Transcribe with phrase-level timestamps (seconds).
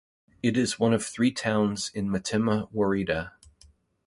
[0.41, 3.33] It is one of three towns in Metemma woreda.